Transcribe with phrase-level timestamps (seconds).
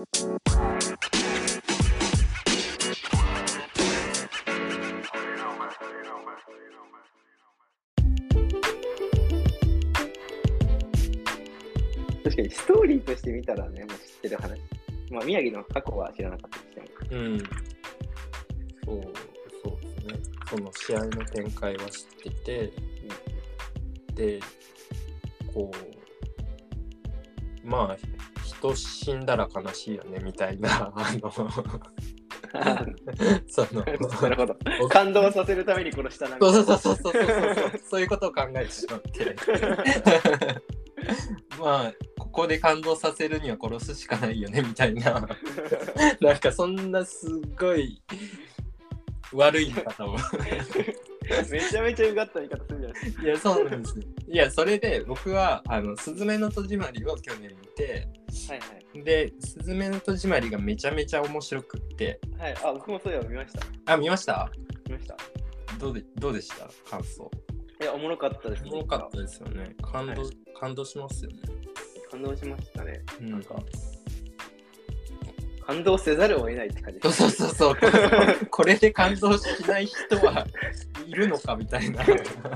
[0.00, 0.16] 確
[12.36, 14.60] かにストーリーとして見たらね、もう知ってる話。
[15.10, 16.86] まあ、宮城の過去は知らなかったとしても。
[17.10, 17.38] うん。
[17.38, 17.44] そ
[18.94, 19.02] う、
[19.62, 20.18] そうですね。
[20.48, 22.72] その試合の展開は知ってて、
[24.14, 24.40] で、
[25.52, 27.98] こう、まあ、
[28.60, 31.30] 人死んだら悲しいよねみたいな、あの、
[33.48, 33.92] その、な
[34.28, 34.56] るほど。
[34.88, 37.24] 感動させるために殺したなそうそうそうそうそうそう
[37.90, 39.36] そういうことを考えてしまって。
[41.58, 45.28] まあここで感動させるには殺すしかないよねみたいな。
[46.20, 47.26] なんかそんなす
[47.58, 48.02] ごい
[49.32, 50.16] 悪い言い方を。
[51.50, 53.22] めちゃめちゃうがった言い方するじゃないですか。
[53.22, 54.00] いやそうなんです。
[54.28, 58.08] いやそれで僕はあの「すずめの戸締まり」を去年見て
[58.50, 59.02] はいはい。
[59.04, 63.92] で「すずめの戸締まり」がめちゃめちゃ面白くってはい、あ、僕もそういえば見ました。
[63.92, 64.50] あ見ました？
[64.88, 65.16] 見ました。
[65.78, 66.68] どうでどうでした？
[66.90, 67.30] 感想
[67.80, 71.38] いや、おもろかったです、おもろかったですよね感動、はい感動しますよね
[72.10, 73.02] 感動しましたね。
[73.20, 73.54] うんなんか、
[75.66, 77.76] 感動せざるを得ないって感じそうそうそうそう。
[78.50, 80.44] これで感動しない人は
[81.06, 82.04] いるのかみたいな。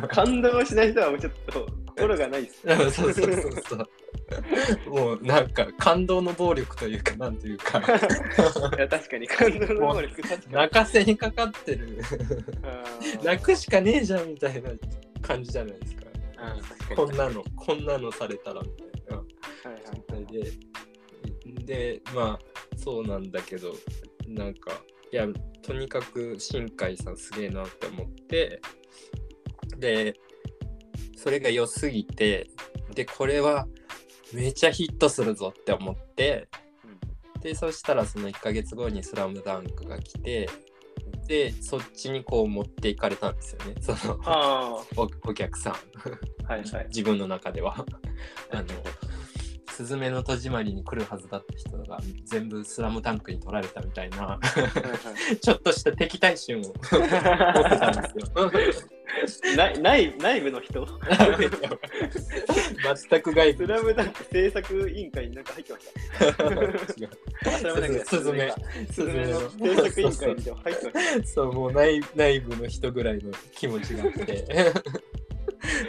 [0.08, 2.60] 感動しない人はもうちょっと心がないっす。
[2.66, 3.88] そうそうそうそう。
[4.89, 7.78] もうなんか感動の暴力というかなんというか
[8.77, 10.53] いや、確かに感動の能力、確かに。
[10.53, 11.98] 泣かせにかかってる
[13.22, 14.70] 泣くしかねえじゃんみたいな
[15.20, 16.05] 感じじゃないですか。
[16.94, 20.53] こんなのこんなのされたらみたいなはいはい状態で。
[21.64, 23.75] でまあそうなんだけど
[24.28, 25.27] なんかいや
[25.62, 28.61] とにかく新海さんすげえなって思って
[29.78, 30.14] で
[31.16, 32.50] それが良すぎて
[32.94, 33.66] でこれは
[34.34, 36.48] めちゃヒットするぞって思って
[37.40, 40.48] でそしたらその1ヶ月後に「スラムダンクが来て
[41.26, 43.74] でそっちにこう持っていかれたんですよね。
[43.80, 45.72] そのあおお客さん。
[46.47, 46.86] あ、はいはい。
[46.92, 47.84] 自分の中では。
[48.50, 48.64] あの
[49.74, 54.38] スズメの戸締まりに来るはずだった人が全部スラムダンクに取られたみたいな
[55.42, 59.54] ちょっとした敵対心を持ってたんですよ。
[59.56, 60.86] ない内内部の人？
[63.08, 63.66] 全く外部。
[63.66, 66.32] スラムダンク制作委員会になんか入ってました。
[67.58, 68.56] スラムダンクだスズメか
[68.91, 71.26] ススズメの制作委員会に入ってました。
[71.26, 74.72] そうもう内内部の人ぐらいの気持ちがあって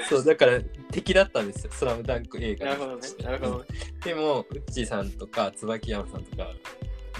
[0.10, 0.62] そうだから
[0.92, 3.02] 敵だったんですよスラムダンク映画なるほどね。
[3.24, 3.66] なるほどね。
[4.04, 6.50] でもウッチーさんとか椿山さんとか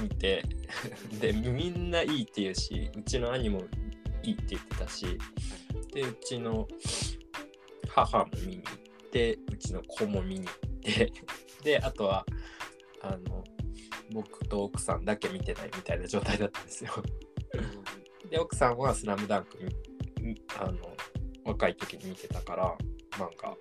[0.02, 0.44] 見て
[1.20, 3.62] でみんないいって言うしうちの兄も
[4.24, 5.18] いいって言ってたし
[5.94, 6.68] でうちの
[7.90, 11.12] 母も見に行ってうちの子も見に行って
[11.64, 12.26] であとは
[13.02, 13.44] あの
[14.12, 16.92] 僕と奥さんだけ見てないみたいな状態だったんですよ。
[18.30, 19.58] で奥さんは「スラムダンク
[20.60, 20.95] あの
[21.46, 22.76] 若い時に見てたから
[23.12, 23.56] 漫画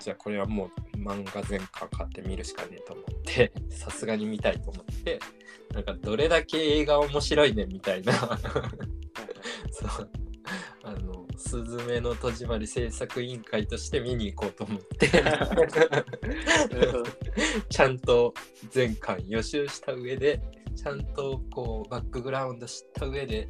[0.00, 5.20] じゃあこれはもう漫画全巻買って見るしかねえと思って さすがに見たいと思って
[5.72, 8.12] なんかどれだけ映画面白いねみたいな。
[9.70, 10.10] そう。
[10.84, 15.10] あの「すずめの戸締まり制作委員会」として見に行こうと思って。
[17.68, 18.32] ちゃんと
[18.70, 20.40] 全巻予習した上で
[20.76, 23.48] ちゃんとこうバックグラウンド知った上で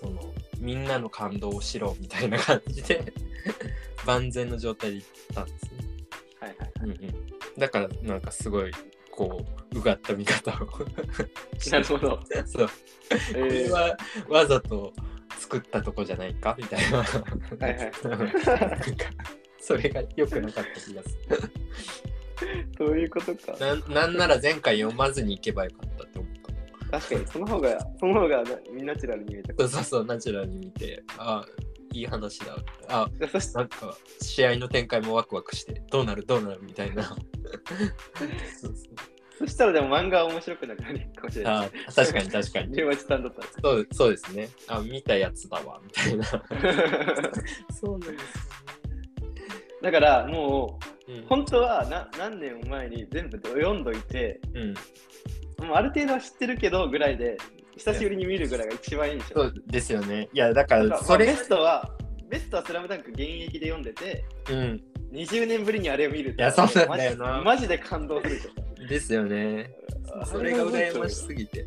[0.00, 3.12] そのみんなの感動をしろみたいな感じで
[4.06, 5.70] 万全の状態で行ったんですね。
[6.40, 6.72] はいはい。
[6.82, 6.98] うんうん、
[7.58, 8.72] だからなんかすごい
[9.10, 10.54] こううがった見方を。
[11.70, 12.20] なるほど。
[12.46, 12.68] そう。
[12.68, 12.72] こ
[13.10, 13.64] えー。
[13.64, 13.96] れは
[14.28, 14.92] わざと
[15.38, 16.54] 作ったとこじゃないか？
[16.58, 16.98] みたいな。
[17.02, 19.06] はいはい なんか
[19.60, 21.18] それが良くなかった気がす
[22.78, 23.52] そういうことか。
[23.52, 25.97] るなんなんなら前回読まずに行けばよかった
[26.90, 28.50] 確かに、その方が、その方がな
[28.84, 29.54] ナチュラルに見えた。
[29.58, 31.44] そうそうそうナチュラルに見てあ
[31.92, 32.56] いい話だ
[32.88, 37.16] あそしなんか試合の展開もワクワクしてどうなるどうなるみたいな そう
[38.60, 38.74] そう
[39.38, 41.66] そしたらでも漫画は面白くなくなるかもしれない。
[41.66, 42.74] あ確かに確かに。
[43.62, 44.48] そうそうですね。
[44.66, 46.24] あ、見たやつだわ、みたいな。
[47.72, 48.48] そうなんです
[49.80, 51.26] だからもう、よね。
[51.28, 54.74] 本当はな何年も前に全部読んどいて、うん、うん。
[55.58, 57.36] もうある程度は知ってるけどぐらいで、
[57.76, 59.42] 久しぶりに見るぐらいが一番いいんですよ。
[59.42, 60.28] そうですよね。
[60.32, 61.90] いや、だから、それ、ストは、
[62.28, 64.82] ベストはスラムダンク現役で読んでて、うん。
[65.12, 68.86] 20年ぶりにあれを見るっていやそうなんだよなマジマジで感動するでしょ。
[68.88, 69.70] ですよね。
[70.26, 71.66] それが羨ましすぎて。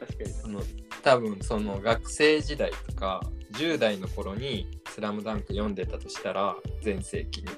[0.00, 0.30] 確かに。
[0.30, 0.62] その
[1.02, 3.20] 多分その学生時代とか
[3.52, 7.48] 10代の頃に「スラムダンク読んでたとしたら全盛期に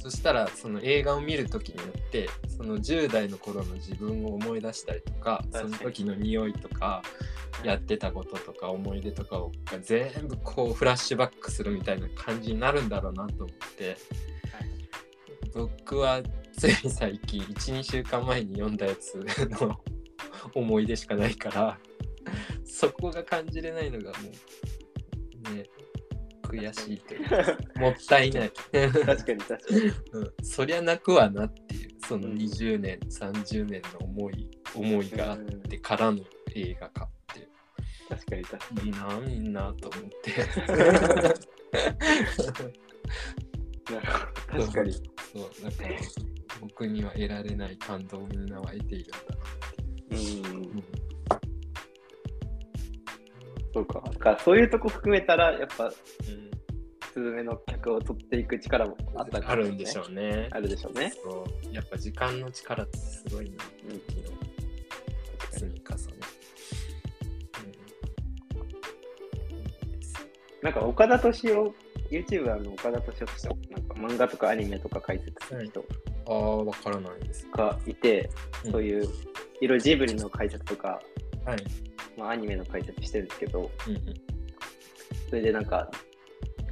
[0.00, 7.02] そしたらその映画を見る時によってその10代の頃の自分を思い出したりとかその時の匂いとか
[7.62, 13.96] やってたこととか思い出とかをが全部こうフラッシュバックするみたいな感じになるんだろうなと思って。
[15.52, 16.22] 僕は
[16.56, 19.16] つい最近12週間前に読んだやつ
[19.60, 19.80] の
[20.54, 21.78] 思い出しかないから
[22.64, 24.28] そこが感じれないのがも
[25.50, 25.64] うね
[26.50, 27.36] 悔しいというか
[27.80, 29.80] もったいない、確かに確かに。
[30.12, 36.18] うん、そりゃ泣くわなっていうそのうん20年30年の思い思いがあってからの
[36.54, 37.48] 映画かって
[38.08, 40.30] 確かに確かいいなみんなと思って
[43.90, 44.00] に。
[44.58, 44.92] 確かに。
[44.92, 45.00] そ
[45.38, 45.90] うだから
[46.60, 49.18] 僕には得られない感動をみんなは得ているんだ
[50.48, 50.62] なうん。
[50.74, 50.79] うん
[53.72, 54.02] そうか。
[54.04, 56.50] だからそういうとこ含めたら、やっぱ、うん
[57.12, 60.06] スズメの客を取っていく力もあったあるんでしょう。
[60.10, 60.48] うね。
[60.52, 61.12] あるでしょうね。
[61.22, 63.56] そうやっぱ時間の力ってすごいな、
[63.90, 64.00] うん
[65.50, 66.00] 積み重ね。
[70.62, 71.74] なんか岡田敏夫、
[72.10, 75.86] YouTuber の岡田敏夫って人、なんか漫画とかアニメとか解説する人うん、
[76.26, 77.48] ああ、わからないです。
[77.52, 78.30] がいて、
[78.66, 79.04] うんそういう、
[79.60, 81.02] いろいろジブリの解説とか、
[81.44, 81.58] はい。
[82.20, 84.14] まあ、アニメの解説してるんですけど、うんうん
[85.28, 85.88] それでなんか、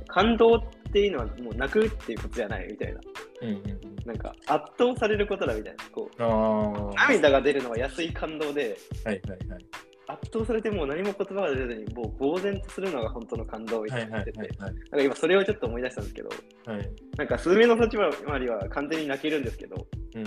[0.08, 0.60] 感動っ
[0.92, 3.00] ていうのはもう泣くっていうことじゃないみたいな。
[3.42, 5.84] うんうんなんか圧倒されることだみたいな。
[5.92, 9.66] こう涙が出るのは安い感動で、はいはいはい。
[10.06, 14.74] 圧倒されてもう何も言葉が出ずに、もう呆然とするのが本当の感動みたはいいな言ってて、はいはいはい。
[14.74, 16.28] なんか今それをちょっと思い出したんですけど、
[16.64, 16.90] はい。
[17.18, 20.24] なんかスズメの立場まりは完全に泣けるんですけど、うん。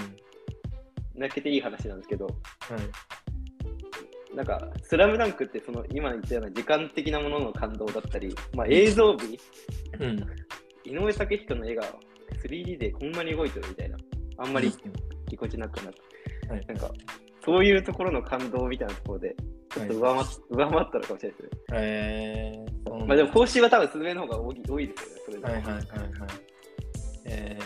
[1.16, 2.36] 泣けていい話なんですけど、はい。
[4.36, 9.40] なんか、スラムダンクってその今言ったような時間的なものの感動だったり、まあ、映像美、
[10.00, 10.26] うん。
[10.86, 11.84] 井上武彦の絵が
[12.44, 13.98] 3D でこんなに動いてるみたいな、
[14.38, 14.74] あんまり
[15.28, 16.00] ぎこちなくなって、
[16.50, 16.90] はいなんか、
[17.44, 19.36] そういうところの感動みたいなところで、
[19.70, 21.50] ちょっと上回,、上回ったのかもしれないですね。
[21.74, 25.44] えー、まあでも、報酬は多分スズメの方が多い多いですよね、それで。
[25.44, 25.82] はいはいはいはい。
[27.26, 27.58] え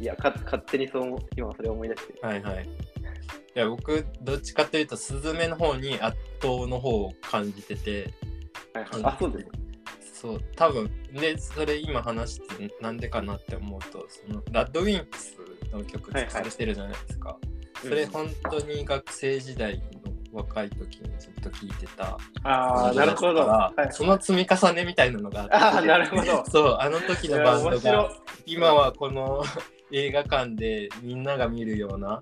[0.00, 2.14] いやか、勝手にそう思今それを思い出して。
[2.22, 2.68] ー、はいはい。
[3.56, 8.12] いや、僕、どっちかというと、スズメの方に圧倒の方を感じてて、
[8.72, 9.44] はいはい、あ、そうで
[10.00, 10.20] す。
[10.20, 15.36] そう、多分で、それ今話してなんでかなって思うと、そのラッドウィンプス
[15.72, 17.36] の曲使われてるじゃないですか。
[17.80, 19.82] それ本当に学生時代の
[20.32, 22.18] 若い時にずっと聴いてた。
[22.42, 23.46] ああ、なるほど。
[23.46, 25.54] はい、その積み重ねみたいなのがあって。
[25.54, 26.44] ああ、なるほど。
[26.50, 28.10] そう、あの時のバンドが、
[28.46, 29.44] 今はこの
[29.92, 32.18] 映画館でみんなが見るような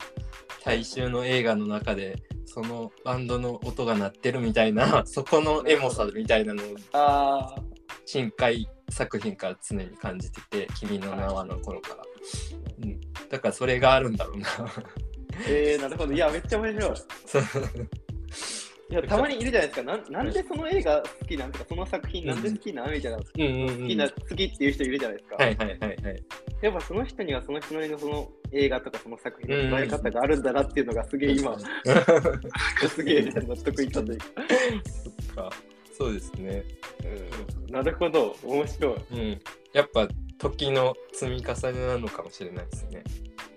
[0.64, 7.62] 大衆の映画の中で、そのバンドの音が鳴ってるみたいな、 そこのエモさみたいなのをああ、
[8.06, 11.96] 深海作品から常に感じてて「君の名は」の頃から、
[12.82, 14.48] うん、だからそれがあるんだろうな。
[15.48, 16.12] えー、なるほど。
[16.12, 16.90] いや、めっちゃ面白い。
[18.92, 19.82] いや、 たまにいるじゃないですか。
[19.82, 23.18] なんなんでその映画好きなんとか、その作品なんで好きなんみたいな。
[23.18, 25.36] 好きな、好きっていう人いるじゃないですか。
[25.36, 26.22] はいはいはいはい。
[26.60, 34.24] やっぱその人にはその人なりのその映画とかその作品の捉え方があるんだなっていうのがすげえ今、すげえ納得いったというか。
[34.84, 35.52] そっか。
[35.92, 36.64] そうですね。
[37.68, 38.96] うん、なるほど、面白い。
[39.12, 39.40] うん。
[39.72, 40.06] やっぱ
[40.38, 43.04] 時の積み重ねなのかもしれないですね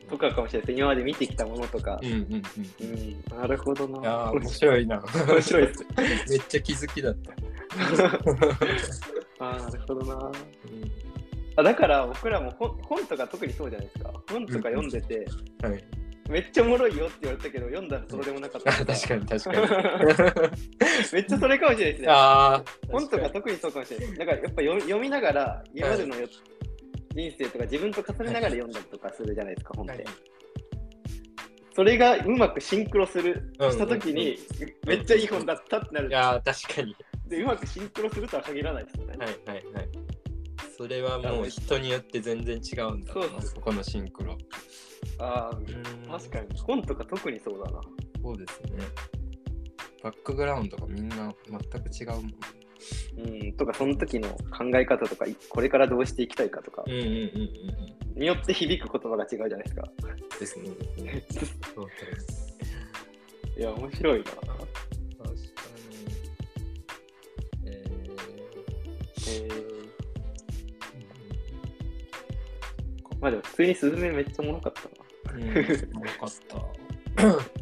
[0.09, 0.77] とかかもしれないです。
[0.77, 2.11] 今まで見てきたものとかうん。
[2.11, 2.43] うんうん
[2.79, 4.00] うん、なるほどな。
[4.00, 5.85] いやー面白いな面白いです。
[6.29, 7.31] めっちゃ気づきだった、
[9.45, 10.15] あーなるほどな。
[10.15, 10.35] うん
[11.57, 14.12] あだから僕らも本本とか特にそうじゃないですか。
[14.29, 15.25] 本とか読んでて、
[15.62, 15.83] はい、
[16.29, 18.85] めっちゃおもろいよって言われたけど、読んだらそうでもなかった あ。
[18.85, 19.57] 確かに確かに
[21.13, 22.07] めっちゃそれかもしれないですね。
[22.09, 24.17] ああ本とか特にそうかもしれない。
[24.17, 26.27] だからやっぱ読み読みながら、今までのよ、
[27.15, 30.05] 人生とか自分と重ねながら読んだりとかするじゃないですか、本って。
[31.74, 34.38] それがうまくシンクロする、うんしたときに、
[34.86, 36.12] めっちゃいい本だったってなるい。
[36.12, 36.95] やー確かに
[37.27, 39.17] で、うまくシンクロするとは限らないですよね。
[39.17, 39.89] はいはいはい。
[40.77, 44.38] それはもう人によって全然違うんだろうな、そこのシンクロ。
[45.19, 45.65] ああ、ん
[46.12, 46.60] 確かに。
[46.60, 47.81] 本とか特にそうだな。
[48.22, 48.84] そうですね。
[50.03, 52.31] バックグラウンドがみんな全く違うもん。
[53.17, 57.32] うん、とか、その時の考え方とか、いこれからどうしていきたいかとかうんうんうんうん
[58.15, 59.84] によって響く言葉が違うじゃないですか。
[60.03, 60.15] うん。
[60.39, 60.70] ですね。
[63.58, 64.25] いや、面白いな。
[64.25, 64.62] 確かに。
[67.67, 67.84] え
[69.27, 69.89] えー、
[73.20, 74.84] まあでも、普通にスズメめっちゃおもろかった
[75.34, 75.39] な。
[75.39, 76.55] ー、うん、よかった。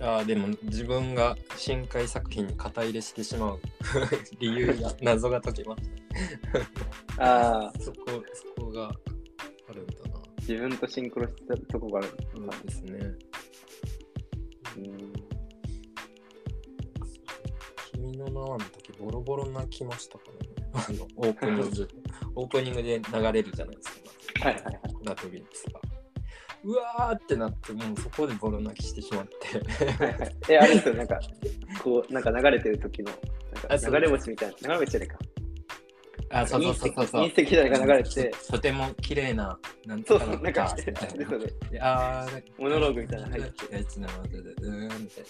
[0.00, 3.60] ああでも自分が深海作品に肩入れしてしまう。
[4.40, 5.82] 理由が謎が解けまし
[7.18, 7.98] ああたそこ
[8.56, 8.90] そこが
[9.68, 10.22] あるんだな。
[10.38, 12.08] 自分とシンクロしたとこがある。
[12.34, 12.98] そうですね。
[14.76, 15.12] うん。
[17.92, 20.70] 君の名はの時ボロボロ泣きましたからね。
[20.72, 21.88] あのオープニング
[22.36, 23.90] オープニングで流れるじゃないです
[24.40, 24.48] か。
[24.48, 24.80] はいはいはい。
[25.04, 25.80] ラトビックスが
[26.64, 29.32] うわーってなってもうそこでボロ泣きしてしまって。
[30.52, 31.18] え、あれですよ、なんか、
[31.82, 35.18] こう、なんか流れてる時の、なんあそうか流れ星みたいな、流れ星じゃないか。
[36.32, 37.06] あそうそうそうそう。
[37.06, 40.76] そう隕石が流れて、とても綺麗ななんとかそうそう、なんか、
[41.80, 43.74] あーモノローグみたいなの入って。
[43.74, 45.24] やつなのでうーんみたい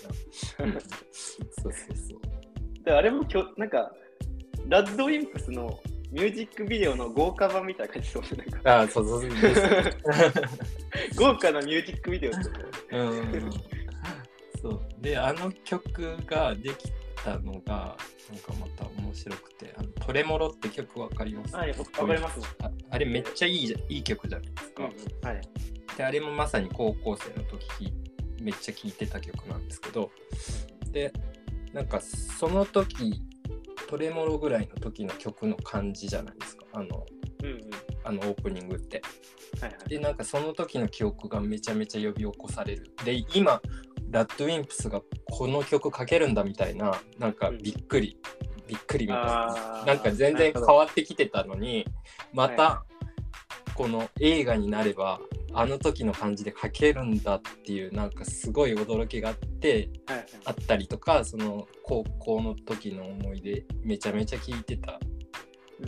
[0.75, 0.81] な。
[1.11, 2.85] そうそうそう。
[2.85, 3.91] であれもきょ、なんか、
[4.69, 5.81] ラッドウィンプスの
[6.13, 8.81] ミュージックビデオの豪華版みたいな感じそうなんか。
[8.81, 9.31] あーそうそうそう
[11.33, 13.03] 豪華なミュージックビデオってう
[13.47, 13.51] ん。
[14.61, 14.81] そう。
[15.01, 16.91] であの曲ができ
[17.25, 17.97] たのが
[18.31, 21.55] なんかまた面白くてあのトレモロって曲わかります？
[21.55, 22.41] はい、わかります。
[22.63, 24.83] ああれめっちゃいいじゃいい曲じゃないですか、
[25.29, 25.41] はい。
[25.97, 27.93] であれもまさに高校生の時
[28.41, 30.11] めっちゃ聴いてた曲なんですけど。
[30.91, 31.13] で
[31.73, 33.23] なんかその時
[33.91, 37.05] トレモロぐらいの時の曲の感じじゃないですかあの
[37.43, 37.61] うんうん。
[38.05, 39.03] あのオープニングって
[39.61, 39.89] はいはい。
[39.89, 43.61] でなんかその時の記憶がめちゃめちゃ呼び起こされるで今
[44.11, 48.19] ラッドウィンプスがこの曲かけるんだみたいななんかびっくり、
[48.67, 51.87] びっくりみたいななんか全然変わってきてたのに
[52.33, 52.85] まはた
[53.75, 55.21] この映画になれば
[55.53, 60.27] あの時の感じで書けるんだっていうなんかすごい驚きがあってはいはい。
[60.47, 65.01] あったりとかその高校の時の思い出めちゃめちゃ聞いてた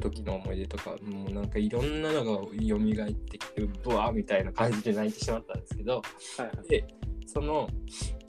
[0.01, 6.03] 時の思い出とかもうなんかいろんなのが蘇ってきてブワーみたいな感じで泣いてしまったんですけどは
[6.39, 6.69] いはい。
[6.69, 6.85] で
[7.27, 7.69] その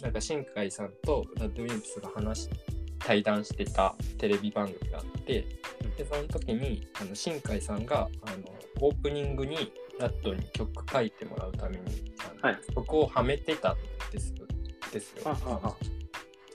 [0.01, 2.49] なんか新海さんとラッドウィンプスが話し
[2.99, 5.45] 対談してたテレビ番組があって
[5.97, 8.37] でその時にあの新海さんがあの
[8.81, 11.83] オープニングにラッドに曲書いてもらうために
[12.41, 12.57] はい。
[12.75, 13.77] 曲をはめてたん
[14.11, 14.33] です
[14.91, 15.35] ですよ。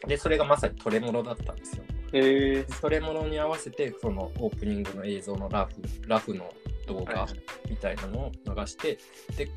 [0.06, 1.84] でそれがまさにトレモロだったんですよ。
[2.12, 2.64] へえ。
[2.80, 5.74] トレモロに合わせてそのオープニングの映像のラフ
[6.06, 6.52] ラフの
[6.86, 7.26] 動画
[7.68, 8.98] みたいなのを流して、
[9.36, 9.50] で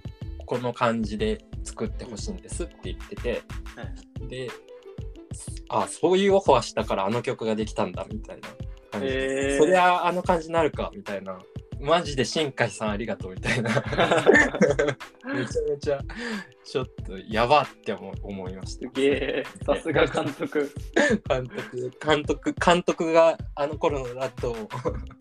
[0.46, 3.32] この感じで作ってほしいんですって言ってて
[3.76, 3.84] は
[4.26, 4.28] い。
[4.28, 4.50] で
[5.70, 8.50] あそういうオファーしたからあの曲ができたんだみたいな
[8.92, 9.60] 感じで、へー。
[9.60, 11.40] そりゃあの感じになるかみたいな
[11.82, 13.70] マジで新海さんありがとうみたいな
[15.34, 16.00] めちゃめちゃ
[16.64, 19.44] ちょっとやばって思思いましたすげえ。
[19.66, 20.72] さすが監督。
[21.28, 24.70] 監督監督監督があの頃のラットを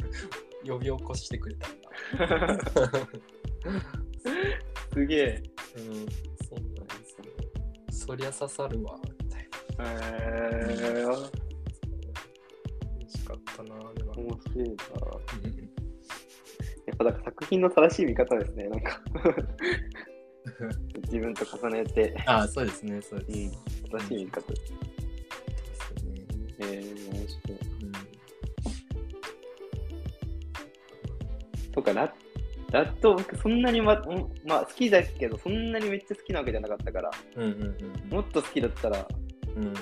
[0.67, 1.67] 呼び起こしてくれた
[4.93, 5.43] すげえ。
[5.76, 6.90] うんそうなんで
[7.90, 9.49] そりゃ刺さるわみたい
[9.79, 9.97] なへ
[10.69, 11.05] え。
[12.97, 15.80] 嬉しかったなあれは面白いな。
[17.00, 18.69] ぱなんか作品の正しい見方ですね。
[18.69, 19.00] なんか。
[21.04, 23.00] 自分と重ねて、あそうですね。
[23.02, 23.99] そうです、うん。
[23.99, 24.52] 正しい見方。
[24.52, 24.78] ですね
[26.61, 27.59] えー、面白い。
[31.66, 31.73] うん。
[31.73, 32.14] とかラ、
[32.73, 37.64] ラット、僕そんなにま、んまあ好きだけど、そんなにめっちゃ好きなわけじゃなかったから、うんうんう
[38.09, 39.07] んもっと好きだったら、
[39.57, 39.73] うんうん。
[39.73, 39.75] もっ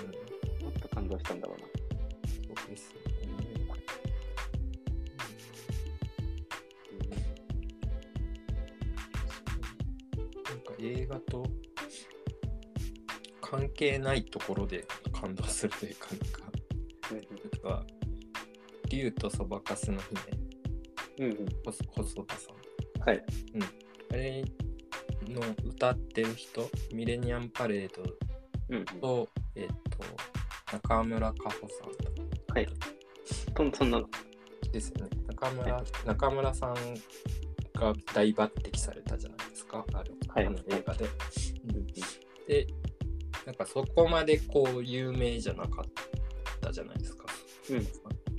[0.80, 1.77] と感動したんだろうな。
[10.48, 11.44] なんか映画と
[13.40, 16.52] 関係ないところで感動するというか、なんか、
[17.12, 17.84] 例えば、
[18.90, 19.98] 竜とそばかすの
[21.16, 21.46] 姫、うんうん。
[21.64, 23.00] 細細田さん。
[23.00, 23.24] はい。
[24.10, 24.44] あれ
[25.26, 28.02] の歌ってる人、ミレニアムパレード
[28.70, 28.84] うんうん。
[28.84, 30.04] と、えっ、と、
[30.72, 32.68] 中村佳穂さんとはい。
[33.54, 34.04] トントンの、
[34.72, 35.10] ですよね。
[35.26, 36.74] 中村、中村さん
[37.74, 41.06] が大抜擢されたじゃないですか、ある、はいあの映画で。
[42.46, 42.66] で、
[43.46, 45.84] なんかそこまでこう有名じゃなかっ
[46.60, 47.26] たじゃないですか。
[47.70, 47.86] うん。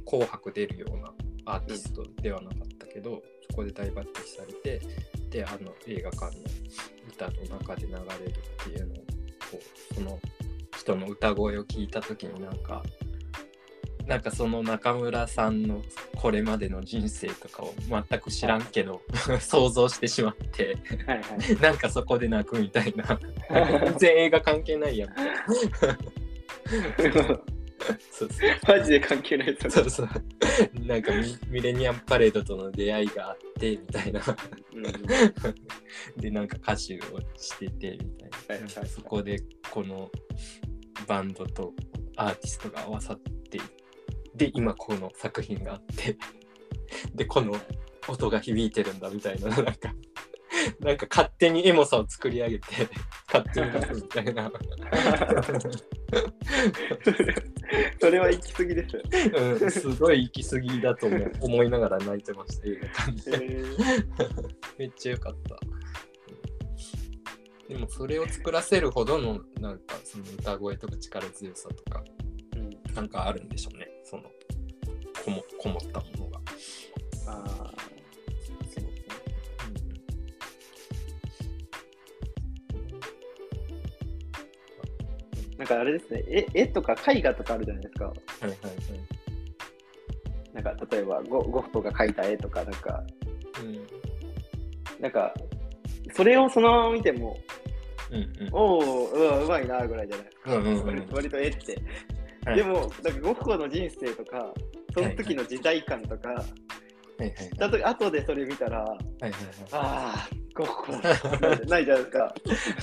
[0.05, 1.13] 紅白出るような
[1.45, 4.81] アーティストではなかったけど、そこで大抜擢されて、
[5.29, 6.43] で、あの映画館の
[7.07, 9.03] 歌の中で流れるっていうのを、こ
[9.91, 10.19] うその
[10.75, 12.83] 人の歌声を聞いた時になんか、
[14.09, 15.83] なんかその中村さんの
[16.15, 19.03] これまでの人生とかを全く知らんけど
[19.39, 20.75] 想像してしまって
[21.05, 21.55] はいはい。
[21.61, 23.19] なんかそこで泣くみたいな
[23.51, 25.13] 全然映画関係ないやん
[28.11, 30.09] そうそうマジで関係ないとそうそう。
[30.85, 34.21] なんかミミレニアムパレードとの出会いがあってみたいな。
[36.17, 38.55] で、なんか歌手をしててみたいな。
[38.55, 39.39] はいはいはいそこで
[39.71, 40.11] この
[41.07, 41.73] バンドと
[42.17, 43.59] アーティストが合わさって
[44.39, 46.17] で今この作品があって
[47.13, 47.53] でこの
[48.07, 49.93] 音が響いてるんだみたいな なんか
[50.79, 52.65] なんか勝手にエモさを作り上げて
[53.31, 54.51] 勝手に出すみたいな、
[57.99, 58.95] それは行き過ぎです。
[58.95, 59.03] よ。
[59.61, 61.07] うん、すごい行き過ぎだと
[61.41, 63.45] 思いながら泣いてました映画館で。
[63.45, 63.63] え
[64.79, 65.59] めっちゃ良かった。
[67.69, 72.18] でもそれを作らせるほどのなんかその歌声とか力強さとかうん、
[72.95, 73.87] なんかあるんでしょうね。
[74.03, 74.23] その
[75.23, 76.39] こもこもったものが、
[77.27, 77.73] ああ、
[78.45, 78.85] そうですね。
[85.57, 88.05] なんかあれですね、絵絵とか絵画とかあるじゃないですか。
[88.05, 88.69] はいはいはい。
[90.53, 93.03] なんか例えばゴゴッホが描いた絵とか、なんか、
[94.99, 95.33] なんか、
[96.13, 97.37] それをそのまま見ても、
[98.11, 98.49] うんうん。
[98.51, 100.55] おお、うわ、うまいなぐらいじゃないですか。
[100.55, 100.85] うんうんうん。
[100.85, 101.77] 割割と絵って。
[102.49, 102.57] はい。
[102.57, 104.53] でも、なんかゴッホの人生とか、
[104.93, 107.29] その時の時代感とか、はいはい。
[107.29, 109.33] はいだと後でそれ見たら、はいはい
[109.73, 111.65] ああ、ゴッホだ。
[111.65, 112.19] ないじゃないですか。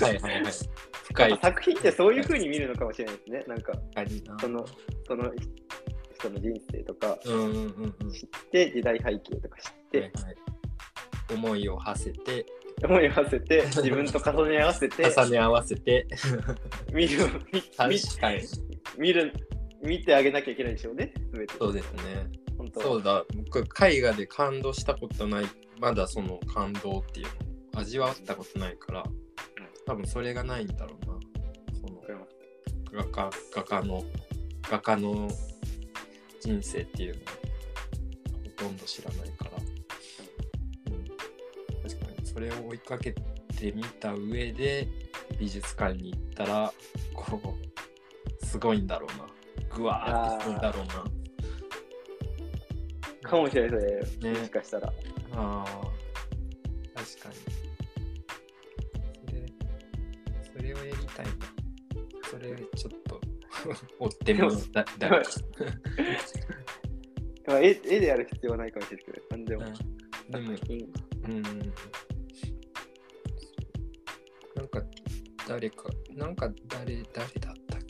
[0.05, 0.53] はいはいはい。
[1.05, 1.39] 深い。
[1.41, 3.45] 作品ってそういう風に見るのかもしれないですね。
[3.47, 3.73] なんか、
[4.41, 4.67] その、
[5.07, 5.33] その
[6.19, 7.97] 人の人生とかうんうんうん。
[8.01, 10.37] うん知って、時代背景とか知って、はいはい。
[11.35, 12.47] 思いを馳せて。
[12.85, 16.07] 思いを馳せて、自分と重ね合わせて、 重ね合わせて。
[16.93, 18.01] 見る、見確見
[18.99, 19.33] 見る、
[19.83, 21.13] 見てあげなきゃいけないでしょうね。
[21.59, 22.31] そうですね。
[22.57, 23.25] 本当そうだ。
[23.35, 25.47] 僕絵画で感動したことない。
[25.79, 27.27] まだその感動っていう
[27.75, 29.05] のを味わったことないから
[29.87, 31.19] 多分それがないんだろうな。
[31.79, 32.03] その
[32.93, 34.05] 画家画家の
[34.63, 35.29] 画家の
[36.41, 39.51] 人生っていうのをほとんど知らないから、
[40.91, 41.05] うん、
[41.89, 44.89] 確かにそれを追いかけてみた上で
[45.39, 46.73] 美術館に行ったら
[47.15, 47.55] こ
[48.43, 49.36] うすごいんだろうな
[49.77, 51.05] ぐわーってするんだろうな。
[53.29, 54.39] かもしれないですね、ね。
[54.39, 54.89] もしかしたら。
[54.89, 54.93] あ
[55.33, 55.65] あ
[56.95, 57.35] 確かに。
[59.27, 59.45] それ
[60.57, 61.27] それをやりたい。
[61.27, 61.33] な
[62.31, 63.21] それちょっと
[64.01, 65.31] 追ってみようだ誰か
[67.47, 69.65] まあ絵絵でやる必要はないかもしれないけど、なんでも。
[69.65, 69.73] うん。
[70.31, 70.57] でも
[71.25, 71.43] うん。
[74.55, 74.83] なんか
[75.47, 77.81] 誰かなんか誰誰だったっけだったっ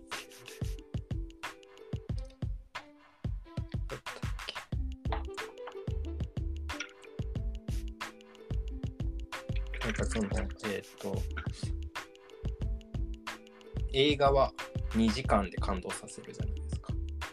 [9.97, 10.29] かその
[10.67, 11.17] えっ、と
[13.93, 14.53] 映画は
[14.91, 16.93] 2時間で感動させるじゃないですか。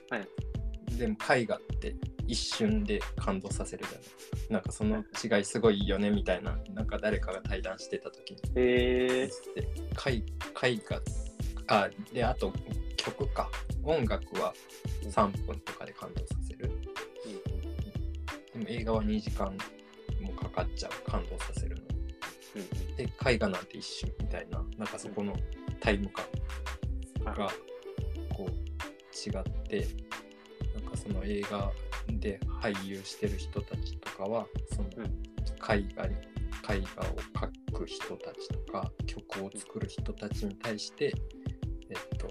[0.09, 0.97] はい。
[0.97, 1.95] でも絵画って
[2.27, 4.01] 一瞬で感動させるじゃない。
[4.01, 4.53] ですか。
[4.53, 8.41] なんかその違いすごいよねみたいな、なんか誰かが対談してた時に。
[8.55, 9.67] えで
[10.05, 11.01] 絵絵画
[11.67, 12.53] あであと
[12.97, 13.49] 曲か。
[13.85, 14.53] 音楽は
[15.03, 16.71] 3分とかで感動させる。
[18.53, 19.53] でも映画は2時間
[20.21, 21.11] もかかっちゃう。
[21.11, 21.81] 感動させるの。
[21.81, 21.92] ー
[22.97, 25.35] で絵画なんて一瞬みたいななんかそこの
[25.79, 26.25] タイム感
[27.33, 27.49] が
[28.35, 29.87] こう違って
[30.75, 31.71] なんかその映画
[32.07, 35.23] で俳優してる人たちとかはそのうん。
[35.65, 36.15] 絵画に
[36.69, 37.15] 絵画を
[37.71, 41.13] 描く人たちとか曲を作る人たちに対して
[41.89, 42.27] えっと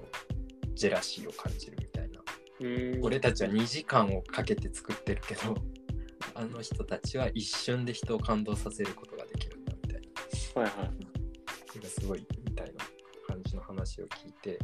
[0.74, 2.20] ジェラシーを感じるみたいな。
[2.60, 3.00] うん。
[3.02, 5.54] 俺たちは2時間をかけて作ってるけど
[6.34, 9.11] あの人たちは一瞬で人を感動させること
[10.54, 10.90] はいはい。
[11.66, 12.84] それがすごいみたいな
[13.26, 14.58] 感じの話を聞いて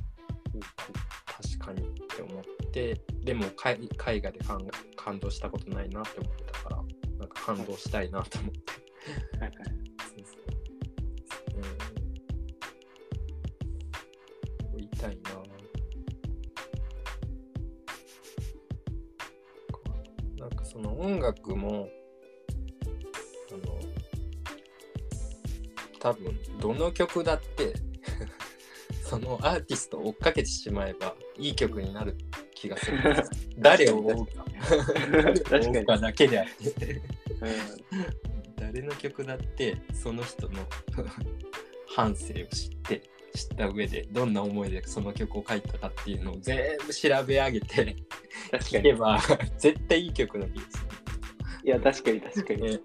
[1.58, 3.78] 確かにって思ってでも絵
[4.12, 6.76] 絵画で感感動したことないなって思ってたから
[7.18, 9.87] なんか感動したいなと思って、はいはい。
[26.60, 27.74] どの曲だって
[29.02, 32.16] そのアーティストを追っかけてしまえばいい曲になる
[32.54, 32.98] 気がする。
[33.56, 34.44] 誰を追うか。
[35.44, 35.78] 確かに。
[35.78, 36.86] 追うかだけであって。
[36.94, 37.02] う
[38.56, 40.66] 誰の曲だってその人の
[41.94, 43.02] 半生を知って
[43.34, 47.96] 知った上でどんな思いでその曲を書いたかっていうのを全部調べ上げて。
[48.60, 49.20] 聴けば
[49.58, 50.86] 絶対いい曲の気がす
[51.64, 52.80] いや、確かに確かに。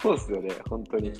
[0.00, 1.10] そうっすよね、本当に。
[1.10, 1.14] うん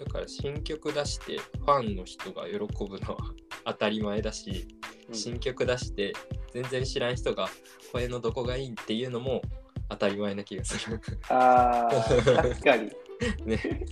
[0.00, 3.18] だから新曲出してファンの人が喜ぶのは
[3.66, 4.66] 当たり前だし、
[5.08, 6.12] うん新曲出して
[6.52, 7.48] 全然知らん人が
[7.92, 9.42] 声のどこがいいっていうのも
[9.88, 11.00] 当たり前な気がする。
[11.28, 12.92] ああ、確かに。
[13.44, 13.84] ね。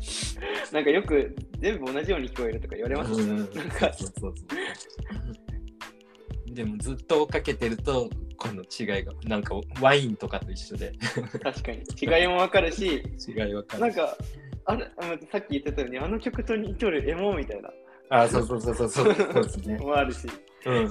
[0.72, 4.44] なんかよく全部同じように聞こえるとか言われますうんなんかそうそうそ
[6.50, 8.08] うでもずっと追っかけてると
[8.40, 10.92] この違いがなんかワインとかと一緒で。
[11.42, 11.82] 確かに。
[12.00, 13.82] 違いもわかるし、 違いわかる。
[13.82, 14.16] なんか、
[14.64, 17.70] あれ、あさっき言ってたように、あの曲と似とるエモみたいな、
[18.08, 19.14] あそうそうそうそうそう。
[19.14, 19.76] そうですね。
[19.76, 20.26] もあるし、
[20.64, 20.88] うんうん。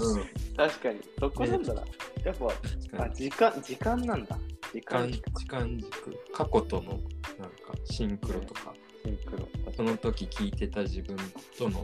[0.56, 1.84] 確かに、そこなんだな。
[2.24, 4.38] やっぱ、あ、時間、時間なんだ。
[4.72, 6.20] 時時間間、時間軸。
[6.32, 6.92] 過去との
[7.40, 8.74] なんかシンクロとか。
[9.04, 9.48] シンクロ。
[9.76, 11.18] その時聞いてた自分
[11.58, 11.80] との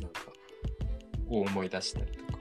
[0.00, 0.32] なんか
[1.28, 2.38] を思い出したりとか